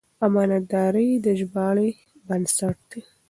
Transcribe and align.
امانتداري 0.25 1.07
د 1.25 1.27
ژباړې 1.39 1.89
بنسټ 2.27 2.77
دی. 2.89 3.01